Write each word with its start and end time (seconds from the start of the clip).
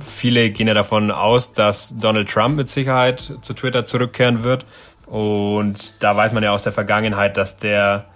Viele 0.00 0.50
gehen 0.50 0.68
ja 0.68 0.74
davon 0.74 1.10
aus, 1.10 1.52
dass 1.52 1.96
Donald 1.98 2.30
Trump 2.30 2.56
mit 2.56 2.68
Sicherheit 2.68 3.38
zu 3.42 3.54
Twitter 3.54 3.84
zurückkehren 3.84 4.44
wird. 4.44 4.64
Und 5.06 5.92
da 6.00 6.16
weiß 6.16 6.32
man 6.32 6.42
ja 6.42 6.52
aus 6.52 6.62
der 6.62 6.72
Vergangenheit, 6.72 7.36
dass 7.36 7.56
der 7.56 8.06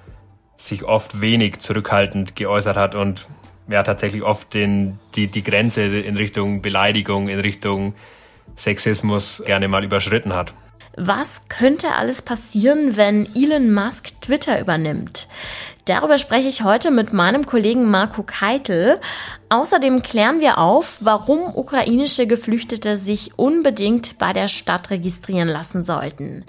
sich 0.56 0.84
oft 0.84 1.20
wenig 1.20 1.58
zurückhaltend 1.58 2.36
geäußert 2.36 2.76
hat 2.76 2.94
und 2.94 3.26
ja 3.68 3.82
tatsächlich 3.82 4.22
oft 4.22 4.54
den, 4.54 4.98
die, 5.14 5.26
die 5.26 5.42
Grenze 5.42 5.82
in 5.82 6.16
Richtung 6.16 6.62
Beleidigung, 6.62 7.28
in 7.28 7.40
Richtung 7.40 7.94
Sexismus 8.54 9.42
gerne 9.44 9.68
mal 9.68 9.84
überschritten 9.84 10.32
hat. 10.32 10.52
Was 10.96 11.42
könnte 11.48 11.94
alles 11.94 12.22
passieren, 12.22 12.96
wenn 12.96 13.28
Elon 13.34 13.74
Musk 13.74 14.18
Twitter 14.22 14.58
übernimmt? 14.58 15.28
Darüber 15.86 16.18
spreche 16.18 16.48
ich 16.48 16.64
heute 16.64 16.90
mit 16.90 17.12
meinem 17.12 17.46
Kollegen 17.46 17.88
Marco 17.88 18.24
Keitel. 18.24 19.00
Außerdem 19.48 20.02
klären 20.02 20.40
wir 20.40 20.58
auf, 20.58 20.98
warum 21.00 21.54
ukrainische 21.54 22.26
Geflüchtete 22.26 22.96
sich 22.96 23.38
unbedingt 23.38 24.18
bei 24.18 24.32
der 24.32 24.48
Stadt 24.48 24.90
registrieren 24.90 25.46
lassen 25.46 25.84
sollten. 25.84 26.44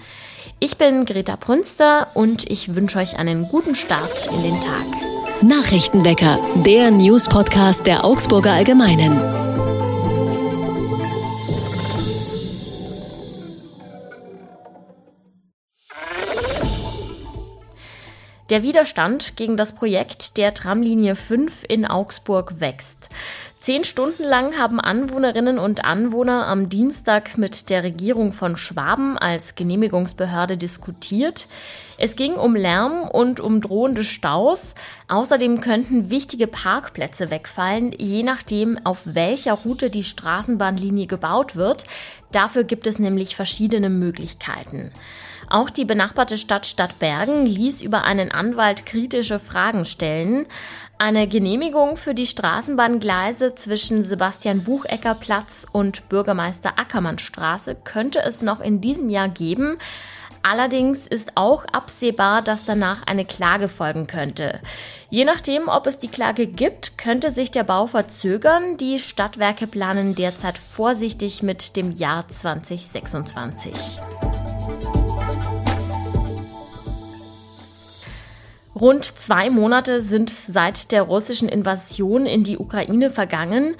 Ich 0.60 0.78
bin 0.78 1.06
Greta 1.06 1.36
Prünster 1.36 2.08
und 2.16 2.50
ich 2.50 2.74
wünsche 2.74 2.98
euch 2.98 3.20
einen 3.20 3.48
guten 3.48 3.76
Start 3.76 4.28
in 4.34 4.42
den 4.42 4.60
Tag. 4.60 5.44
Nachrichtenwecker, 5.44 6.40
der 6.66 6.90
News-Podcast 6.90 7.86
der 7.86 8.06
Augsburger 8.06 8.54
Allgemeinen. 8.54 9.77
Der 18.50 18.64
Widerstand 18.64 19.36
gegen 19.36 19.58
das 19.58 19.74
Projekt 19.74 20.38
der 20.38 20.54
Tramlinie 20.54 21.16
5 21.16 21.66
in 21.68 21.86
Augsburg 21.86 22.62
wächst. 22.62 23.10
Zehn 23.60 23.84
Stunden 23.84 24.24
lang 24.24 24.58
haben 24.58 24.80
Anwohnerinnen 24.80 25.60
und 25.60 25.84
Anwohner 25.84 26.48
am 26.48 26.70
Dienstag 26.70 27.38
mit 27.38 27.70
der 27.70 27.84
Regierung 27.84 28.32
von 28.32 28.56
Schwaben 28.56 29.18
als 29.18 29.56
Genehmigungsbehörde 29.56 30.56
diskutiert. 30.56 31.50
Es 31.98 32.16
ging 32.16 32.36
um 32.36 32.56
Lärm 32.56 33.02
und 33.10 33.42
um 33.42 33.60
drohende 33.60 34.06
Staus. 34.06 34.76
Außerdem 35.10 35.60
könnten 35.60 36.10
wichtige 36.10 36.48
Parkplätze 36.48 37.30
wegfallen, 37.30 37.92
je 37.98 38.24
nachdem, 38.24 38.80
auf 38.86 39.16
welcher 39.16 39.56
Route 39.56 39.90
die 39.90 40.06
Straßenbahnlinie 40.06 41.08
gebaut 41.08 41.58
wird. 41.58 41.84
Dafür 42.32 42.64
gibt 42.64 42.88
es 42.88 42.98
nämlich 42.98 43.36
verschiedene 43.36 43.90
Möglichkeiten. 43.90 44.94
Auch 45.50 45.70
die 45.70 45.86
benachbarte 45.86 46.38
Stadt 46.38 46.66
Stadtbergen 46.66 47.46
ließ 47.46 47.82
über 47.82 48.04
einen 48.04 48.32
Anwalt 48.32 48.86
kritische 48.86 49.40
Fragen 49.40 49.86
stellen. 49.86 50.46
Eine 50.98 51.28
Genehmigung 51.28 51.96
für 51.96 52.14
die 52.14 52.26
Straßenbahngleise 52.26 53.56
zwischen 53.56 54.04
Sebastian 54.04 54.64
Buchecker 54.64 55.16
Platz 55.16 55.66
und 55.72 56.10
Bürgermeister 56.10 56.78
Ackermann 56.78 57.18
Straße 57.18 57.76
könnte 57.76 58.20
es 58.24 58.42
noch 58.42 58.60
in 58.60 58.82
diesem 58.82 59.10
Jahr 59.10 59.30
geben. 59.30 59.78
Allerdings 60.44 61.08
ist 61.08 61.32
auch 61.36 61.66
absehbar, 61.66 62.42
dass 62.42 62.66
danach 62.66 63.06
eine 63.06 63.26
Klage 63.26 63.68
folgen 63.70 64.08
könnte. 64.08 64.60
Je 65.10 65.26
nachdem, 65.26 65.68
ob 65.68 65.88
es 65.88 65.98
die 65.98 66.08
Klage 66.08 66.48
gibt, 66.48 66.98
könnte 66.98 67.32
sich 67.32 67.52
der 67.52 67.64
Bau 67.64 67.88
verzögern. 67.88 68.78
Die 68.78 69.00
Stadtwerke 69.00 69.68
planen 69.68 70.16
derzeit 70.16 70.58
vorsichtig 70.58 71.44
mit 71.44 71.76
dem 71.76 71.92
Jahr 71.92 72.28
2026. 72.28 73.74
Rund 78.80 79.06
zwei 79.06 79.50
Monate 79.50 80.02
sind 80.02 80.30
seit 80.30 80.92
der 80.92 81.02
russischen 81.02 81.50
Invasion 81.50 82.28
in 82.28 82.44
die 82.44 82.60
Ukraine 82.60 83.10
vergangen. 83.10 83.76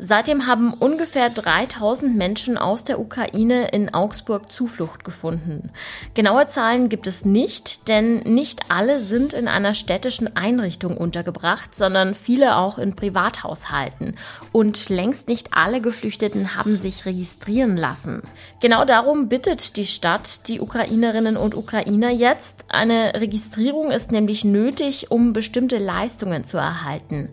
Seitdem 0.00 0.46
haben 0.46 0.72
ungefähr 0.74 1.28
3000 1.28 2.16
Menschen 2.16 2.56
aus 2.56 2.84
der 2.84 3.00
Ukraine 3.00 3.68
in 3.68 3.92
Augsburg 3.92 4.52
Zuflucht 4.52 5.02
gefunden. 5.02 5.70
Genaue 6.14 6.46
Zahlen 6.46 6.88
gibt 6.88 7.08
es 7.08 7.24
nicht, 7.24 7.88
denn 7.88 8.20
nicht 8.20 8.70
alle 8.70 9.00
sind 9.00 9.32
in 9.32 9.48
einer 9.48 9.74
städtischen 9.74 10.36
Einrichtung 10.36 10.96
untergebracht, 10.96 11.74
sondern 11.74 12.14
viele 12.14 12.56
auch 12.56 12.78
in 12.78 12.94
Privathaushalten. 12.94 14.14
Und 14.52 14.88
längst 14.88 15.26
nicht 15.26 15.54
alle 15.54 15.80
Geflüchteten 15.80 16.56
haben 16.56 16.76
sich 16.76 17.04
registrieren 17.04 17.76
lassen. 17.76 18.22
Genau 18.60 18.84
darum 18.84 19.28
bittet 19.28 19.76
die 19.76 19.86
Stadt 19.86 20.46
die 20.46 20.60
Ukrainerinnen 20.60 21.36
und 21.36 21.56
Ukrainer 21.56 22.10
jetzt. 22.10 22.64
Eine 22.68 23.14
Registrierung 23.16 23.90
ist 23.90 24.12
nämlich 24.12 24.44
nötig, 24.44 25.10
um 25.10 25.32
bestimmte 25.32 25.78
Leistungen 25.78 26.44
zu 26.44 26.56
erhalten. 26.56 27.30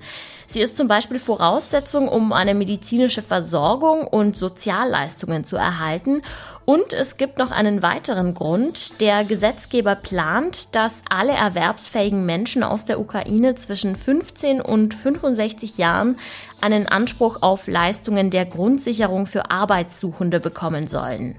Sie 0.55 0.61
ist 0.61 0.77
zum 0.77 0.87
Beispiel 0.87 1.19
Voraussetzung, 1.19 2.07
um 2.07 2.31
eine 2.31 2.55
medizinische 2.55 3.21
Versorgung 3.21 4.07
und 4.07 4.37
Sozialleistungen 4.37 5.43
zu 5.43 5.57
erhalten. 5.57 6.21
Und 6.63 6.93
es 6.93 7.17
gibt 7.17 7.39
noch 7.39 7.51
einen 7.51 7.83
weiteren 7.83 8.33
Grund. 8.33 9.01
Der 9.01 9.25
Gesetzgeber 9.25 9.95
plant, 9.95 10.73
dass 10.73 11.01
alle 11.09 11.33
erwerbsfähigen 11.33 12.25
Menschen 12.25 12.63
aus 12.63 12.85
der 12.85 13.01
Ukraine 13.01 13.55
zwischen 13.55 13.97
15 13.97 14.61
und 14.61 14.93
65 14.93 15.77
Jahren 15.77 16.17
einen 16.61 16.87
Anspruch 16.87 17.41
auf 17.41 17.67
Leistungen 17.67 18.29
der 18.29 18.45
Grundsicherung 18.45 19.25
für 19.25 19.51
Arbeitssuchende 19.51 20.39
bekommen 20.39 20.87
sollen. 20.87 21.35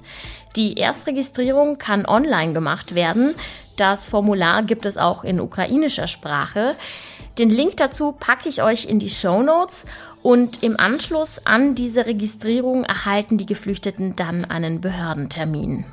Die 0.57 0.77
Erstregistrierung 0.77 1.79
kann 1.79 2.05
online 2.05 2.53
gemacht 2.53 2.95
werden. 2.95 3.35
Das 3.79 4.07
Formular 4.07 4.63
gibt 4.63 4.85
es 4.85 4.99
auch 4.99 5.25
in 5.25 5.41
ukrainischer 5.41 6.07
Sprache. 6.07 6.75
Den 7.39 7.51
Link 7.51 7.77
dazu 7.77 8.13
packe 8.13 8.49
ich 8.49 8.63
euch 8.63 8.87
in 8.87 8.99
die 8.99 9.11
Show 9.11 9.43
Notes 9.43 9.85
und 10.23 10.63
im 10.63 10.81
Anschluss 10.81 11.41
an 11.45 11.75
diese 11.75 12.07
Registrierung 12.07 12.85
erhalten 12.85 13.37
die 13.37 13.47
Geflüchteten 13.47 14.17
dann 14.17 14.47
einen 14.47 14.81
Behördentermin. 14.81 15.85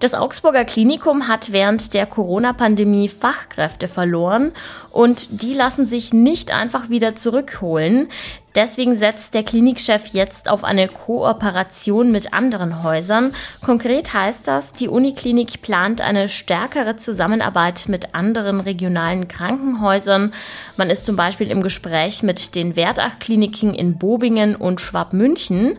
Das 0.00 0.14
Augsburger 0.14 0.64
Klinikum 0.64 1.26
hat 1.26 1.50
während 1.50 1.92
der 1.92 2.06
Corona-Pandemie 2.06 3.08
Fachkräfte 3.08 3.88
verloren 3.88 4.52
und 4.92 5.42
die 5.42 5.54
lassen 5.54 5.86
sich 5.88 6.12
nicht 6.12 6.52
einfach 6.52 6.88
wieder 6.88 7.16
zurückholen. 7.16 8.08
Deswegen 8.54 8.96
setzt 8.96 9.34
der 9.34 9.42
Klinikchef 9.42 10.06
jetzt 10.08 10.48
auf 10.48 10.62
eine 10.62 10.86
Kooperation 10.86 12.12
mit 12.12 12.32
anderen 12.32 12.84
Häusern. 12.84 13.34
Konkret 13.64 14.14
heißt 14.14 14.46
das, 14.46 14.70
die 14.72 14.88
Uniklinik 14.88 15.62
plant 15.62 16.00
eine 16.00 16.28
stärkere 16.28 16.96
Zusammenarbeit 16.96 17.84
mit 17.88 18.14
anderen 18.14 18.60
regionalen 18.60 19.26
Krankenhäusern. 19.26 20.32
Man 20.76 20.90
ist 20.90 21.06
zum 21.06 21.16
Beispiel 21.16 21.50
im 21.50 21.62
Gespräch 21.62 22.22
mit 22.22 22.54
den 22.54 22.76
Wertach-Kliniken 22.76 23.74
in 23.74 23.98
Bobingen 23.98 24.54
und 24.54 24.80
Schwabmünchen. 24.80 25.78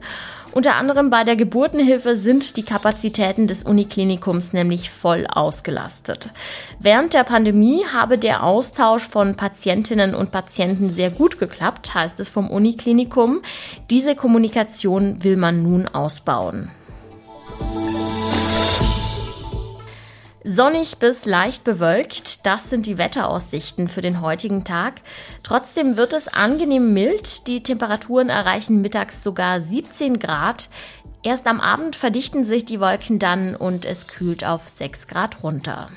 Unter 0.51 0.75
anderem 0.75 1.09
bei 1.09 1.23
der 1.23 1.35
Geburtenhilfe 1.35 2.15
sind 2.15 2.57
die 2.57 2.63
Kapazitäten 2.63 3.47
des 3.47 3.63
Uniklinikums 3.63 4.51
nämlich 4.51 4.89
voll 4.89 5.27
ausgelastet. 5.27 6.29
Während 6.79 7.13
der 7.13 7.23
Pandemie 7.23 7.85
habe 7.93 8.17
der 8.17 8.43
Austausch 8.43 9.03
von 9.03 9.35
Patientinnen 9.35 10.15
und 10.15 10.31
Patienten 10.31 10.89
sehr 10.89 11.11
gut 11.11 11.37
geklappt, 11.39 11.93
heißt 11.93 12.19
es 12.19 12.29
vom 12.29 12.49
Uniklinikum. 12.49 13.41
Diese 13.89 14.15
Kommunikation 14.15 15.23
will 15.23 15.37
man 15.37 15.61
nun 15.61 15.87
ausbauen. 15.87 16.71
Sonnig 20.45 20.99
bis 20.99 21.25
leicht 21.25 21.65
bewölkt, 21.65 22.45
das 22.45 22.69
sind 22.69 22.85
die 22.85 22.97
Wetteraussichten 22.97 23.89
für 23.89 23.99
den 23.99 24.21
heutigen 24.21 24.63
Tag. 24.63 25.01
Trotzdem 25.43 25.97
wird 25.97 26.13
es 26.13 26.29
angenehm 26.29 26.93
mild. 26.93 27.47
Die 27.47 27.61
Temperaturen 27.61 28.29
erreichen 28.29 28.79
mittags 28.79 29.21
sogar 29.21 29.59
17 29.59 30.17
Grad. 30.17 30.69
Erst 31.23 31.45
am 31.45 31.59
Abend 31.59 31.97
verdichten 31.97 32.45
sich 32.45 32.63
die 32.63 32.79
Wolken 32.79 33.19
dann 33.19 33.53
und 33.53 33.85
es 33.85 34.07
kühlt 34.07 34.45
auf 34.45 34.69
6 34.69 35.07
Grad 35.07 35.43
runter. 35.43 35.89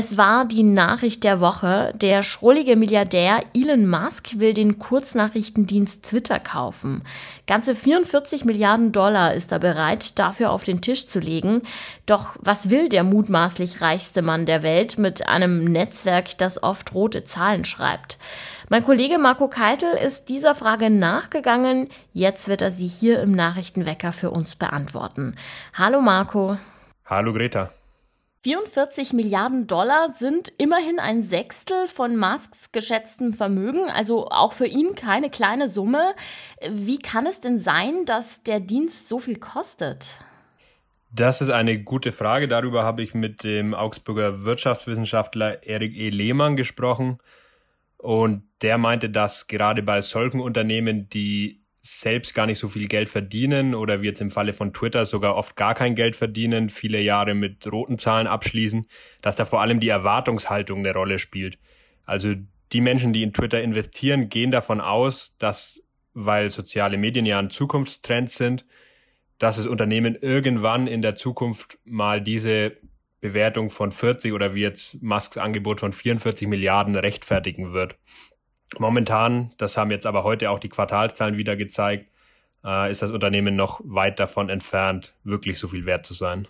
Es 0.00 0.16
war 0.16 0.44
die 0.44 0.62
Nachricht 0.62 1.24
der 1.24 1.40
Woche. 1.40 1.92
Der 1.96 2.22
schrullige 2.22 2.76
Milliardär 2.76 3.42
Elon 3.52 3.84
Musk 3.84 4.38
will 4.38 4.54
den 4.54 4.78
Kurznachrichtendienst 4.78 6.04
Twitter 6.04 6.38
kaufen. 6.38 7.02
Ganze 7.48 7.74
44 7.74 8.44
Milliarden 8.44 8.92
Dollar 8.92 9.34
ist 9.34 9.50
er 9.50 9.58
bereit, 9.58 10.16
dafür 10.20 10.52
auf 10.52 10.62
den 10.62 10.82
Tisch 10.82 11.08
zu 11.08 11.18
legen. 11.18 11.62
Doch 12.06 12.36
was 12.38 12.70
will 12.70 12.88
der 12.88 13.02
mutmaßlich 13.02 13.80
reichste 13.80 14.22
Mann 14.22 14.46
der 14.46 14.62
Welt 14.62 14.98
mit 14.98 15.26
einem 15.26 15.64
Netzwerk, 15.64 16.38
das 16.38 16.62
oft 16.62 16.94
rote 16.94 17.24
Zahlen 17.24 17.64
schreibt? 17.64 18.18
Mein 18.68 18.84
Kollege 18.84 19.18
Marco 19.18 19.48
Keitel 19.48 19.94
ist 19.94 20.28
dieser 20.28 20.54
Frage 20.54 20.90
nachgegangen. 20.90 21.88
Jetzt 22.12 22.46
wird 22.46 22.62
er 22.62 22.70
sie 22.70 22.86
hier 22.86 23.20
im 23.20 23.32
Nachrichtenwecker 23.32 24.12
für 24.12 24.30
uns 24.30 24.54
beantworten. 24.54 25.34
Hallo 25.74 26.00
Marco. 26.00 26.56
Hallo 27.04 27.32
Greta. 27.32 27.72
44 28.48 29.12
Milliarden 29.12 29.66
Dollar 29.66 30.14
sind 30.18 30.50
immerhin 30.56 30.98
ein 30.98 31.22
Sechstel 31.22 31.86
von 31.86 32.16
Musks 32.16 32.72
geschätztem 32.72 33.34
Vermögen, 33.34 33.90
also 33.90 34.28
auch 34.28 34.54
für 34.54 34.66
ihn 34.66 34.94
keine 34.94 35.28
kleine 35.28 35.68
Summe. 35.68 36.14
Wie 36.66 36.96
kann 36.96 37.26
es 37.26 37.42
denn 37.42 37.58
sein, 37.58 38.06
dass 38.06 38.42
der 38.44 38.60
Dienst 38.60 39.06
so 39.06 39.18
viel 39.18 39.38
kostet? 39.38 40.18
Das 41.10 41.42
ist 41.42 41.50
eine 41.50 41.82
gute 41.82 42.10
Frage. 42.10 42.48
Darüber 42.48 42.84
habe 42.84 43.02
ich 43.02 43.12
mit 43.12 43.44
dem 43.44 43.74
Augsburger 43.74 44.42
Wirtschaftswissenschaftler 44.44 45.62
Erik 45.64 45.94
E. 45.94 46.08
Lehmann 46.08 46.56
gesprochen. 46.56 47.18
Und 47.98 48.44
der 48.62 48.78
meinte, 48.78 49.10
dass 49.10 49.48
gerade 49.48 49.82
bei 49.82 50.00
solchen 50.00 50.40
Unternehmen, 50.40 51.10
die 51.10 51.66
selbst 51.80 52.34
gar 52.34 52.46
nicht 52.46 52.58
so 52.58 52.68
viel 52.68 52.88
Geld 52.88 53.08
verdienen 53.08 53.74
oder 53.74 54.02
wie 54.02 54.06
jetzt 54.06 54.20
im 54.20 54.30
Falle 54.30 54.52
von 54.52 54.72
Twitter 54.72 55.06
sogar 55.06 55.36
oft 55.36 55.56
gar 55.56 55.74
kein 55.74 55.94
Geld 55.94 56.16
verdienen, 56.16 56.70
viele 56.70 57.00
Jahre 57.00 57.34
mit 57.34 57.70
roten 57.70 57.98
Zahlen 57.98 58.26
abschließen, 58.26 58.86
dass 59.22 59.36
da 59.36 59.44
vor 59.44 59.60
allem 59.60 59.80
die 59.80 59.88
Erwartungshaltung 59.88 60.80
eine 60.80 60.92
Rolle 60.92 61.18
spielt. 61.18 61.58
Also 62.04 62.34
die 62.72 62.80
Menschen, 62.80 63.12
die 63.12 63.22
in 63.22 63.32
Twitter 63.32 63.62
investieren, 63.62 64.28
gehen 64.28 64.50
davon 64.50 64.80
aus, 64.80 65.36
dass, 65.38 65.82
weil 66.14 66.50
soziale 66.50 66.98
Medien 66.98 67.26
ja 67.26 67.38
ein 67.38 67.50
Zukunftstrend 67.50 68.30
sind, 68.30 68.66
dass 69.38 69.56
das 69.56 69.66
Unternehmen 69.66 70.16
irgendwann 70.16 70.86
in 70.86 71.00
der 71.00 71.14
Zukunft 71.14 71.78
mal 71.84 72.20
diese 72.20 72.76
Bewertung 73.20 73.70
von 73.70 73.92
40 73.92 74.32
oder 74.32 74.54
wie 74.54 74.62
jetzt 74.62 75.02
Musks 75.02 75.38
Angebot 75.38 75.80
von 75.80 75.92
44 75.92 76.48
Milliarden 76.48 76.96
rechtfertigen 76.96 77.72
wird. 77.72 77.96
Momentan, 78.78 79.52
das 79.56 79.76
haben 79.76 79.90
jetzt 79.90 80.06
aber 80.06 80.24
heute 80.24 80.50
auch 80.50 80.58
die 80.58 80.68
Quartalszahlen 80.68 81.38
wieder 81.38 81.56
gezeigt, 81.56 82.10
äh, 82.64 82.90
ist 82.90 83.02
das 83.02 83.10
Unternehmen 83.10 83.56
noch 83.56 83.80
weit 83.84 84.20
davon 84.20 84.50
entfernt, 84.50 85.14
wirklich 85.24 85.58
so 85.58 85.68
viel 85.68 85.86
wert 85.86 86.04
zu 86.04 86.14
sein. 86.14 86.48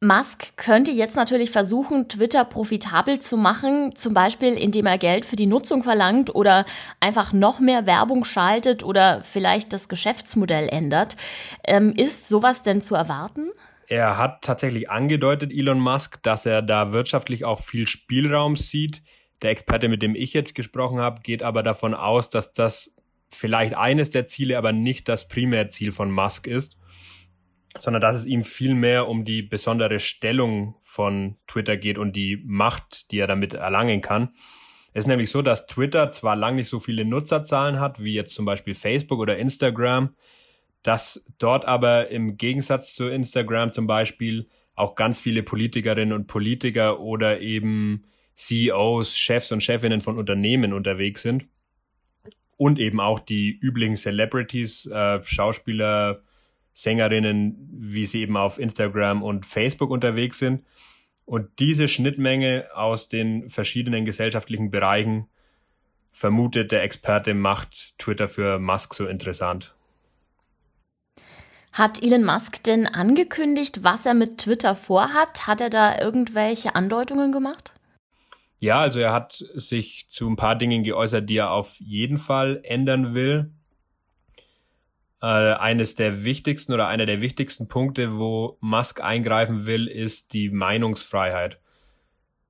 Musk 0.00 0.56
könnte 0.56 0.90
jetzt 0.90 1.14
natürlich 1.14 1.52
versuchen, 1.52 2.08
Twitter 2.08 2.44
profitabel 2.44 3.20
zu 3.20 3.36
machen, 3.36 3.94
zum 3.94 4.14
Beispiel 4.14 4.54
indem 4.54 4.86
er 4.86 4.98
Geld 4.98 5.24
für 5.24 5.36
die 5.36 5.46
Nutzung 5.46 5.84
verlangt 5.84 6.34
oder 6.34 6.64
einfach 6.98 7.32
noch 7.32 7.60
mehr 7.60 7.86
Werbung 7.86 8.24
schaltet 8.24 8.82
oder 8.82 9.22
vielleicht 9.22 9.72
das 9.72 9.88
Geschäftsmodell 9.88 10.68
ändert. 10.68 11.16
Ähm, 11.62 11.94
ist 11.96 12.26
sowas 12.26 12.62
denn 12.62 12.80
zu 12.80 12.96
erwarten? 12.96 13.50
Er 13.86 14.18
hat 14.18 14.42
tatsächlich 14.42 14.90
angedeutet, 14.90 15.52
Elon 15.52 15.78
Musk, 15.78 16.20
dass 16.24 16.46
er 16.46 16.62
da 16.62 16.92
wirtschaftlich 16.92 17.44
auch 17.44 17.60
viel 17.60 17.86
Spielraum 17.86 18.56
sieht. 18.56 19.02
Der 19.42 19.50
Experte, 19.50 19.88
mit 19.88 20.02
dem 20.02 20.14
ich 20.14 20.32
jetzt 20.32 20.54
gesprochen 20.54 21.00
habe, 21.00 21.20
geht 21.20 21.42
aber 21.42 21.62
davon 21.62 21.94
aus, 21.94 22.30
dass 22.30 22.52
das 22.52 22.96
vielleicht 23.28 23.74
eines 23.76 24.10
der 24.10 24.26
Ziele, 24.26 24.56
aber 24.56 24.72
nicht 24.72 25.08
das 25.08 25.28
Primärziel 25.28 25.92
von 25.92 26.10
Musk 26.10 26.46
ist 26.46 26.76
sondern 27.78 28.02
dass 28.02 28.16
es 28.16 28.26
ihm 28.26 28.42
viel 28.42 28.74
mehr 28.74 29.08
um 29.08 29.24
die 29.24 29.42
besondere 29.42 29.98
Stellung 29.98 30.76
von 30.80 31.36
Twitter 31.46 31.76
geht 31.76 31.98
und 31.98 32.14
die 32.14 32.42
Macht, 32.44 33.10
die 33.10 33.18
er 33.18 33.26
damit 33.26 33.54
erlangen 33.54 34.00
kann. 34.00 34.34
Es 34.92 35.04
ist 35.04 35.08
nämlich 35.08 35.30
so, 35.30 35.40
dass 35.40 35.66
Twitter 35.66 36.12
zwar 36.12 36.36
lang 36.36 36.56
nicht 36.56 36.68
so 36.68 36.78
viele 36.78 37.04
Nutzerzahlen 37.04 37.80
hat, 37.80 38.02
wie 38.02 38.12
jetzt 38.12 38.34
zum 38.34 38.44
Beispiel 38.44 38.74
Facebook 38.74 39.18
oder 39.20 39.38
Instagram, 39.38 40.14
dass 40.82 41.24
dort 41.38 41.64
aber 41.64 42.08
im 42.08 42.36
Gegensatz 42.36 42.94
zu 42.94 43.08
Instagram 43.08 43.72
zum 43.72 43.86
Beispiel 43.86 44.48
auch 44.74 44.94
ganz 44.94 45.18
viele 45.18 45.42
Politikerinnen 45.42 46.12
und 46.12 46.26
Politiker 46.26 47.00
oder 47.00 47.40
eben 47.40 48.04
CEOs, 48.34 49.18
Chefs 49.18 49.52
und 49.52 49.62
Chefinnen 49.62 50.00
von 50.00 50.18
Unternehmen 50.18 50.72
unterwegs 50.72 51.22
sind. 51.22 51.46
Und 52.56 52.78
eben 52.78 53.00
auch 53.00 53.18
die 53.18 53.50
üblichen 53.50 53.96
Celebrities, 53.96 54.86
äh, 54.86 55.22
Schauspieler, 55.24 56.22
Sängerinnen, 56.72 57.68
wie 57.72 58.06
sie 58.06 58.20
eben 58.20 58.36
auf 58.36 58.58
Instagram 58.58 59.22
und 59.22 59.46
Facebook 59.46 59.90
unterwegs 59.90 60.38
sind. 60.38 60.64
Und 61.24 61.58
diese 61.58 61.88
Schnittmenge 61.88 62.66
aus 62.74 63.08
den 63.08 63.48
verschiedenen 63.48 64.04
gesellschaftlichen 64.04 64.70
Bereichen 64.70 65.28
vermutet 66.12 66.72
der 66.72 66.82
Experte 66.82 67.34
macht 67.34 67.98
Twitter 67.98 68.28
für 68.28 68.58
Musk 68.58 68.94
so 68.94 69.06
interessant. 69.06 69.74
Hat 71.72 72.02
Elon 72.02 72.24
Musk 72.24 72.62
denn 72.64 72.86
angekündigt, 72.86 73.82
was 73.82 74.04
er 74.04 74.12
mit 74.12 74.38
Twitter 74.38 74.74
vorhat? 74.74 75.46
Hat 75.46 75.62
er 75.62 75.70
da 75.70 75.98
irgendwelche 75.98 76.74
Andeutungen 76.74 77.32
gemacht? 77.32 77.72
Ja, 78.62 78.78
also 78.78 79.00
er 79.00 79.12
hat 79.12 79.32
sich 79.54 80.06
zu 80.08 80.30
ein 80.30 80.36
paar 80.36 80.54
Dingen 80.54 80.84
geäußert, 80.84 81.28
die 81.28 81.38
er 81.38 81.50
auf 81.50 81.80
jeden 81.80 82.16
Fall 82.16 82.60
ändern 82.62 83.12
will 83.12 83.50
äh, 85.20 85.26
eines 85.26 85.96
der 85.96 86.22
wichtigsten 86.22 86.72
oder 86.72 86.86
einer 86.86 87.04
der 87.04 87.20
wichtigsten 87.20 87.66
Punkte, 87.66 88.18
wo 88.18 88.58
Musk 88.60 89.00
eingreifen 89.00 89.66
will, 89.66 89.88
ist 89.88 90.32
die 90.32 90.48
Meinungsfreiheit. 90.48 91.58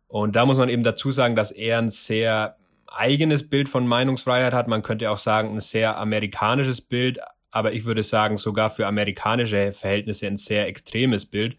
Und 0.06 0.36
da 0.36 0.44
muss 0.44 0.58
man 0.58 0.68
eben 0.68 0.82
dazu 0.82 1.12
sagen, 1.12 1.34
dass 1.34 1.50
er 1.50 1.78
ein 1.78 1.88
sehr 1.88 2.58
eigenes 2.86 3.48
Bild 3.48 3.70
von 3.70 3.86
Meinungsfreiheit 3.86 4.52
hat. 4.52 4.68
Man 4.68 4.82
könnte 4.82 5.10
auch 5.10 5.16
sagen, 5.16 5.54
ein 5.54 5.60
sehr 5.60 5.96
amerikanisches 5.96 6.82
Bild, 6.82 7.20
aber 7.50 7.72
ich 7.72 7.86
würde 7.86 8.02
sagen, 8.02 8.36
sogar 8.36 8.68
für 8.68 8.86
amerikanische 8.86 9.72
Verhältnisse 9.72 10.26
ein 10.26 10.36
sehr 10.36 10.66
extremes 10.66 11.24
Bild. 11.24 11.56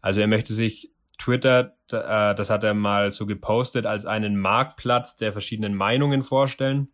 Also 0.00 0.20
er 0.20 0.26
möchte 0.26 0.52
sich 0.52 0.90
Twitter, 1.18 1.76
äh, 1.92 2.34
das 2.34 2.50
hat 2.50 2.64
er 2.64 2.74
mal 2.74 3.10
so 3.10 3.26
gepostet, 3.26 3.86
als 3.86 4.06
einen 4.06 4.36
Marktplatz 4.38 5.16
der 5.16 5.32
verschiedenen 5.32 5.74
Meinungen 5.74 6.22
vorstellen 6.22 6.88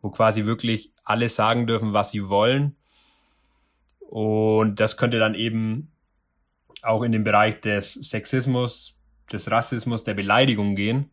wo 0.00 0.10
quasi 0.10 0.46
wirklich 0.46 0.92
alle 1.04 1.28
sagen 1.28 1.66
dürfen, 1.66 1.92
was 1.92 2.10
sie 2.10 2.28
wollen. 2.28 2.76
Und 4.00 4.80
das 4.80 4.96
könnte 4.96 5.18
dann 5.18 5.34
eben 5.34 5.92
auch 6.82 7.02
in 7.02 7.12
den 7.12 7.24
Bereich 7.24 7.60
des 7.60 7.94
Sexismus, 7.94 8.98
des 9.32 9.50
Rassismus, 9.50 10.04
der 10.04 10.14
Beleidigung 10.14 10.74
gehen, 10.74 11.10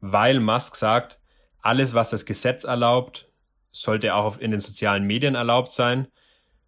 weil 0.00 0.38
Musk 0.38 0.76
sagt, 0.76 1.18
alles, 1.60 1.94
was 1.94 2.10
das 2.10 2.24
Gesetz 2.24 2.64
erlaubt, 2.64 3.28
sollte 3.72 4.14
auch 4.14 4.38
in 4.38 4.50
den 4.50 4.60
sozialen 4.60 5.04
Medien 5.04 5.34
erlaubt 5.34 5.72
sein. 5.72 6.08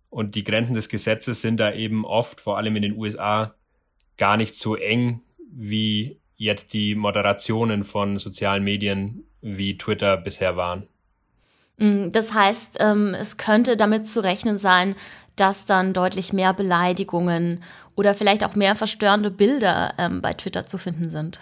Und 0.09 0.35
die 0.35 0.43
Grenzen 0.43 0.75
des 0.75 0.89
Gesetzes 0.89 1.41
sind 1.41 1.59
da 1.59 1.73
eben 1.73 2.05
oft, 2.05 2.41
vor 2.41 2.57
allem 2.57 2.75
in 2.75 2.83
den 2.83 2.97
USA, 2.97 3.55
gar 4.21 4.37
nicht 4.37 4.55
so 4.55 4.77
eng 4.77 5.23
wie 5.51 6.21
jetzt 6.37 6.75
die 6.75 6.95
Moderationen 6.95 7.85
von 7.85 8.19
sozialen 8.19 8.63
Medien 8.63 9.25
wie 9.41 9.79
Twitter 9.79 10.17
bisher 10.19 10.57
waren. 10.57 10.87
Mm, 11.79 12.11
das 12.11 12.35
heißt, 12.35 12.77
ähm, 12.81 13.15
es 13.15 13.39
könnte 13.39 13.77
damit 13.77 14.07
zu 14.07 14.23
rechnen 14.23 14.59
sein, 14.59 14.95
dass 15.37 15.65
dann 15.65 15.95
deutlich 15.95 16.35
mehr 16.35 16.53
Beleidigungen 16.53 17.63
oder 17.97 18.15
vielleicht 18.15 18.45
auch 18.45 18.55
mehr 18.55 18.77
verstörende 18.77 19.31
Bilder 19.31 19.95
ähm, 19.99 20.21
bei 20.21 20.35
Twitter 20.35 20.67
zu 20.67 20.77
finden 20.77 21.09
sind. 21.09 21.41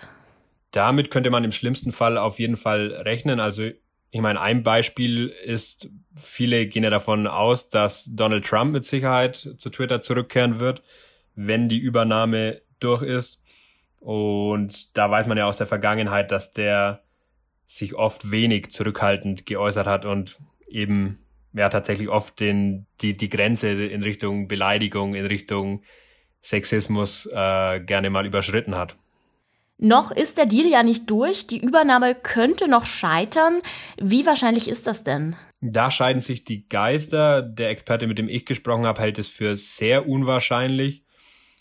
Damit 0.71 1.11
könnte 1.11 1.31
man 1.31 1.43
im 1.43 1.53
schlimmsten 1.53 1.91
Fall 1.91 2.17
auf 2.17 2.39
jeden 2.39 2.57
Fall 2.57 2.93
rechnen. 2.93 3.41
Also 3.41 3.71
ich 4.11 4.21
meine, 4.21 4.41
ein 4.41 4.63
Beispiel 4.63 5.29
ist, 5.45 5.89
viele 6.15 6.67
gehen 6.67 6.85
ja 6.85 6.91
davon 6.91 7.27
aus, 7.27 7.69
dass 7.69 8.09
Donald 8.15 8.47
Trump 8.47 8.73
mit 8.73 8.85
Sicherheit 8.85 9.37
zu 9.57 9.69
Twitter 9.69 10.01
zurückkehren 10.01 10.61
wird, 10.61 10.83
wenn 11.35 11.69
die 11.69 11.79
Übernahme 11.79 12.61
durch 12.81 13.03
ist. 13.03 13.43
Und 14.01 14.97
da 14.97 15.11
weiß 15.11 15.27
man 15.27 15.39
ja 15.39 15.47
aus 15.47 15.57
der 15.57 15.67
Vergangenheit, 15.67 16.31
dass 16.31 16.53
der 16.53 17.03
sich 17.67 17.95
oft 17.95 18.31
wenig 18.31 18.71
zurückhaltend 18.71 19.45
geäußert 19.45 19.87
hat 19.87 20.05
und 20.05 20.39
eben 20.69 21.19
ja 21.53 21.69
tatsächlich 21.69 22.09
oft 22.09 22.41
den, 22.41 22.87
die, 23.01 23.13
die 23.13 23.29
Grenze 23.29 23.69
in 23.69 24.03
Richtung 24.03 24.49
Beleidigung, 24.49 25.15
in 25.15 25.27
Richtung 25.27 25.83
Sexismus 26.41 27.27
äh, 27.27 27.81
gerne 27.81 28.11
mal 28.11 28.27
überschritten 28.27 28.75
hat. 28.77 28.97
Noch 29.81 30.11
ist 30.11 30.39
der 30.39 30.47
Deal 30.47 30.67
ja 30.67 30.83
nicht 30.83 31.09
durch. 31.09 31.47
Die 31.47 31.61
Übernahme 31.61 32.15
könnte 32.15 32.69
noch 32.69 32.85
scheitern. 32.85 33.61
Wie 34.01 34.27
wahrscheinlich 34.27 34.69
ist 34.69 34.87
das 34.89 35.05
denn? 35.05 35.37
Da 35.61 35.91
scheiden 35.91 36.21
sich 36.21 36.45
die 36.45 36.69
Geister. 36.69 37.43
Der 37.43 37.71
Experte, 37.71 38.07
mit 38.07 38.19
dem 38.19 38.29
ich 38.29 38.45
gesprochen 38.45 38.87
habe, 38.87 39.01
hält 39.01 39.19
es 39.19 39.29
für 39.29 39.57
sehr 39.57 40.09
unwahrscheinlich. 40.09 41.05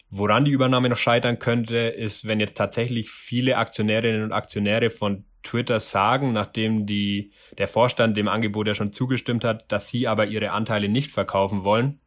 Woran 0.10 0.46
die 0.46 0.52
Übernahme 0.52 0.90
noch 0.90 0.98
scheitern 0.98 1.40
könnte, 1.40 1.78
ist, 1.78 2.28
wenn 2.28 2.40
jetzt 2.40 2.56
tatsächlich 2.56 3.10
viele 3.12 3.58
Aktionärinnen 3.58 4.24
und 4.24 4.32
Aktionäre 4.32 4.90
von 4.90 5.26
Twitter 5.44 5.80
sagen, 5.80 6.34
nachdem 6.34 6.86
die, 6.86 7.32
der 7.58 7.68
Vorstand 7.68 8.18
dem 8.18 8.28
Angebot 8.28 8.68
ja 8.68 8.74
schon 8.74 8.94
zugestimmt 8.94 9.44
hat, 9.44 9.72
dass 9.72 9.90
sie 9.90 10.08
aber 10.08 10.26
ihre 10.26 10.52
Anteile 10.52 10.90
nicht 10.90 11.12
verkaufen 11.12 11.64
wollen. 11.64 12.00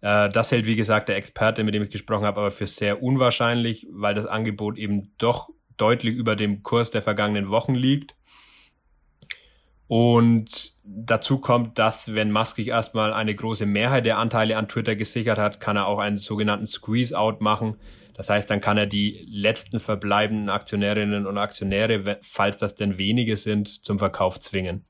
Äh, 0.00 0.28
das 0.28 0.52
hält, 0.52 0.66
wie 0.66 0.76
gesagt, 0.76 1.08
der 1.08 1.16
Experte, 1.16 1.64
mit 1.64 1.74
dem 1.74 1.82
ich 1.82 1.90
gesprochen 1.90 2.24
habe, 2.24 2.40
aber 2.40 2.50
für 2.50 2.66
sehr 2.66 3.02
unwahrscheinlich, 3.02 3.86
weil 3.90 4.14
das 4.14 4.26
Angebot 4.26 4.78
eben 4.78 5.12
doch 5.18 5.48
deutlich 5.76 6.14
über 6.14 6.36
dem 6.36 6.62
Kurs 6.62 6.90
der 6.90 7.02
vergangenen 7.02 7.50
Wochen 7.50 7.74
liegt. 7.74 8.14
Und 9.88 10.74
dazu 10.84 11.38
kommt, 11.38 11.78
dass 11.78 12.14
wenn 12.14 12.30
Musk 12.30 12.56
sich 12.56 12.68
erstmal 12.68 13.12
eine 13.12 13.34
große 13.34 13.66
Mehrheit 13.66 14.04
der 14.04 14.18
Anteile 14.18 14.56
an 14.56 14.68
Twitter 14.68 14.94
gesichert 14.94 15.38
hat, 15.38 15.60
kann 15.60 15.76
er 15.76 15.86
auch 15.86 15.98
einen 15.98 16.18
sogenannten 16.18 16.66
Squeeze-Out 16.66 17.40
machen. 17.40 17.76
Das 18.14 18.28
heißt, 18.28 18.50
dann 18.50 18.60
kann 18.60 18.76
er 18.76 18.86
die 18.86 19.26
letzten 19.30 19.80
verbleibenden 19.80 20.50
Aktionärinnen 20.50 21.26
und 21.26 21.38
Aktionäre, 21.38 22.18
falls 22.20 22.58
das 22.58 22.74
denn 22.74 22.98
wenige 22.98 23.36
sind, 23.36 23.84
zum 23.84 23.98
Verkauf 23.98 24.38
zwingen. 24.40 24.84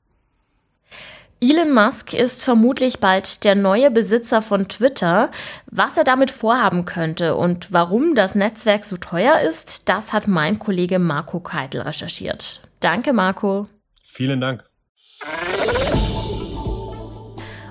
Elon 1.41 1.73
Musk 1.73 2.13
ist 2.13 2.43
vermutlich 2.43 2.99
bald 2.99 3.45
der 3.45 3.55
neue 3.55 3.91
Besitzer 3.91 4.41
von 4.41 4.67
Twitter. 4.67 5.31
Was 5.67 5.95
er 5.95 6.03
damit 6.03 6.31
vorhaben 6.31 6.83
könnte 6.83 7.35
und 7.35 7.71
warum 7.71 8.13
das 8.13 8.35
Netzwerk 8.35 8.83
so 8.83 8.97
teuer 8.97 9.39
ist, 9.39 9.87
das 9.87 10.11
hat 10.11 10.27
mein 10.27 10.59
Kollege 10.59 10.99
Marco 10.99 11.39
Keitel 11.39 11.79
recherchiert. 11.81 12.67
Danke, 12.81 13.13
Marco. 13.13 13.67
Vielen 14.03 14.41
Dank. 14.41 14.68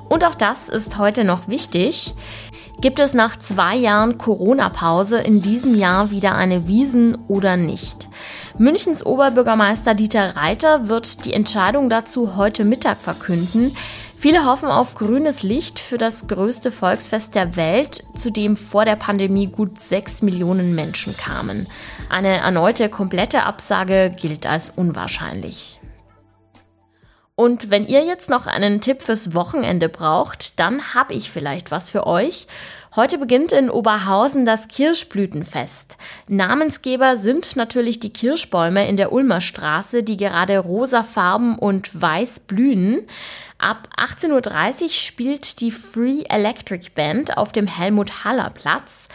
Und 0.09 0.25
auch 0.25 0.35
das 0.35 0.69
ist 0.69 0.99
heute 0.99 1.25
noch 1.25 1.49
wichtig. 1.49 2.15
Gibt 2.81 3.01
es 3.01 3.13
nach 3.13 3.37
zwei 3.37 3.77
Jahren 3.77 4.19
Corona-Pause 4.19 5.19
in 5.19 5.43
diesem 5.43 5.77
Jahr 5.77 6.11
wieder 6.11 6.35
eine 6.37 6.69
Wiesen 6.69 7.19
oder 7.27 7.57
nicht? 7.57 8.09
Münchens 8.57 9.05
Oberbürgermeister 9.05 9.95
Dieter 9.95 10.37
Reiter 10.37 10.89
wird 10.89 11.25
die 11.25 11.33
Entscheidung 11.33 11.91
dazu 11.91 12.37
heute 12.37 12.65
Mittag 12.65 12.99
verkünden. 12.99 13.77
Viele 14.17 14.45
hoffen 14.45 14.69
auf 14.69 14.95
grünes 14.95 15.43
Licht 15.43 15.79
für 15.79 15.99
das 15.99 16.27
größte 16.27 16.71
Volksfest 16.73 17.35
der 17.35 17.57
Welt, 17.57 18.03
zu 18.17 18.31
dem 18.31 18.57
vor 18.57 18.85
der 18.85 18.97
Pandemie 18.97 19.47
gut 19.47 19.79
sechs 19.79 20.23
Millionen 20.23 20.75
Menschen 20.75 21.17
kamen. 21.17 21.67
Eine 22.09 22.37
erneute 22.39 22.89
komplette 22.89 23.45
Absage 23.45 24.13
gilt 24.17 24.47
als 24.47 24.73
unwahrscheinlich. 24.75 25.81
Und 27.39 27.71
wenn 27.71 27.87
ihr 27.87 28.05
jetzt 28.05 28.29
noch 28.29 28.49
einen 28.49 28.81
Tipp 28.81 29.01
fürs 29.01 29.33
Wochenende 29.33 29.89
braucht, 29.89 30.59
dann 30.59 30.93
habe 30.93 31.15
ich 31.15 31.31
vielleicht 31.31 31.71
was 31.71 31.89
für 31.89 32.05
euch. 32.05 32.49
Heute 32.97 33.17
beginnt 33.17 33.53
in 33.53 33.71
Oberhausen 33.71 34.45
das 34.45 34.67
Kirschblütenfest. 34.67 35.97
Namensgeber 36.27 37.17
sind 37.17 37.55
natürlich 37.55 38.01
die 38.01 38.13
Kirschbäume 38.13 38.89
in 38.89 38.97
der 38.97 39.13
Ulmer 39.13 39.41
Straße, 39.41 40.03
die 40.03 40.17
gerade 40.17 40.59
rosa 40.59 41.05
farben 41.05 41.57
und 41.57 42.01
weiß 42.01 42.41
blühen. 42.41 43.07
Ab 43.59 43.89
18.30 43.97 44.83
Uhr 44.83 44.89
spielt 44.89 45.61
die 45.61 45.71
Free 45.71 46.25
Electric 46.29 46.91
Band 46.93 47.37
auf 47.37 47.53
dem 47.53 47.69
Helmut 47.69 48.25
Haller 48.25 48.51
Platz. 48.51 49.07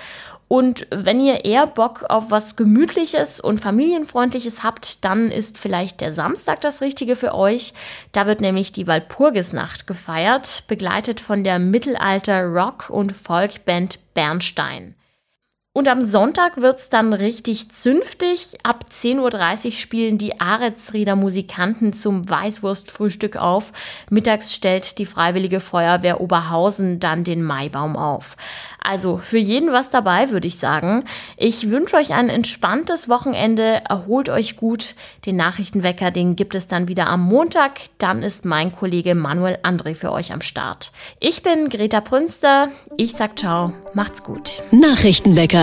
Und 0.48 0.88
wenn 0.92 1.20
ihr 1.20 1.46
eher 1.46 1.68
Bock 1.68 2.06
auf 2.10 2.32
was 2.32 2.56
Gemütliches 2.56 3.40
und 3.40 3.60
Familienfreundliches 3.60 4.64
habt, 4.64 5.04
dann 5.04 5.32
ist 5.32 5.58
vielleicht 5.58 6.02
der 6.02 6.14
Samstag 6.14 6.62
das 6.62 6.82
Richtige 6.82 7.16
für 7.16 7.34
euch. 7.34 7.74
Da 8.12 8.28
wird 8.28 8.42
nämlich 8.42 8.72
die 8.72 8.88
Walpurgisnacht 8.88 9.88
gefeiert, 9.88 10.64
begleitet 10.68 11.20
von 11.20 11.44
der 11.44 11.60
Mittelalter-Rock- 11.60 12.90
und 12.90 13.12
Folkband 13.12 14.00
Bernstein. 14.14 14.96
Und 15.75 15.88
am 15.88 16.06
Sonntag 16.06 16.58
wird's 16.58 16.89
dann 16.89 17.13
richtig 17.13 17.72
zünftig. 17.72 18.60
Ab 18.62 18.86
10.30 18.92 19.65
Uhr 19.65 19.72
spielen 19.72 20.20
die 20.20 20.39
Aretsrieder 20.39 21.15
Musikanten 21.15 21.94
zum 21.94 22.30
Weißwurstfrühstück 22.30 23.38
auf. 23.38 23.74
Mittags 24.12 24.53
stellt 24.53 25.00
die 25.00 25.08
Freiwillige 25.08 25.60
Feuerwehr 25.60 26.22
Oberhausen 26.22 27.00
dann 27.00 27.24
den 27.24 27.42
Maibaum 27.42 27.98
auf. 27.98 28.38
Also 28.84 29.18
für 29.18 29.39
jeden 29.39 29.72
was 29.72 29.89
dabei, 29.89 30.30
würde 30.30 30.46
ich 30.46 30.60
sagen. 30.60 31.06
Ich 31.38 31.72
wünsche 31.72 31.96
euch 31.96 32.13
ein 32.13 32.30
entspanntes 32.30 33.10
Wochenende. 33.10 33.82
Erholt 33.89 34.30
euch 34.30 34.58
gut. 34.58 34.94
Den 35.25 35.38
Nachrichtenwecker, 35.38 36.12
den 36.12 36.36
gibt 36.36 36.53
es 36.53 36.68
dann 36.68 36.88
wieder 36.88 37.08
am 37.08 37.24
Montag. 37.24 37.80
Dann 37.98 38.22
ist 38.22 38.46
mein 38.46 38.75
Kollege 38.75 39.15
Manuel 39.15 39.58
André 39.63 39.96
für 39.96 40.12
euch 40.12 40.34
am 40.34 40.42
Start. 40.42 40.92
Ich 41.20 41.42
bin 41.42 41.70
Greta 41.70 42.00
Prünster. 42.00 42.70
Ich 42.98 43.13
sag 43.13 43.39
ciao. 43.39 43.74
Macht's 43.96 44.24
gut. 44.24 44.62
Nachrichtenwecker 44.70 45.62